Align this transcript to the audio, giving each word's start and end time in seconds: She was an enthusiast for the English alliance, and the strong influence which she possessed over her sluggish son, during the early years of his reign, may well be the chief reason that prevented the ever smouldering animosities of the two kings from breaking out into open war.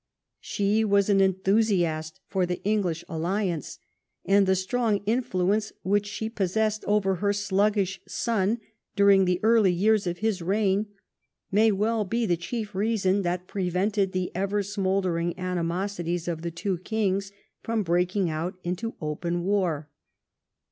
She 0.39 0.83
was 0.83 1.09
an 1.09 1.21
enthusiast 1.21 2.21
for 2.27 2.47
the 2.47 2.59
English 2.63 3.03
alliance, 3.07 3.77
and 4.25 4.47
the 4.47 4.55
strong 4.55 5.01
influence 5.05 5.73
which 5.83 6.07
she 6.07 6.27
possessed 6.27 6.83
over 6.85 7.17
her 7.17 7.31
sluggish 7.33 8.01
son, 8.07 8.59
during 8.95 9.25
the 9.25 9.39
early 9.43 9.71
years 9.71 10.07
of 10.07 10.17
his 10.17 10.41
reign, 10.41 10.87
may 11.51 11.71
well 11.71 12.03
be 12.03 12.25
the 12.25 12.35
chief 12.35 12.73
reason 12.73 13.21
that 13.21 13.45
prevented 13.45 14.11
the 14.11 14.31
ever 14.33 14.63
smouldering 14.63 15.37
animosities 15.37 16.27
of 16.27 16.41
the 16.41 16.49
two 16.49 16.79
kings 16.79 17.31
from 17.61 17.83
breaking 17.83 18.27
out 18.27 18.55
into 18.63 18.95
open 19.01 19.43
war. 19.43 19.87